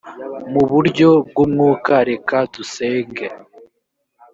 mu 0.51 0.61
buryo 0.71 1.09
bw 1.29 1.37
umwuka 1.45 1.93
reka 2.09 2.37
dusenge 2.53 3.25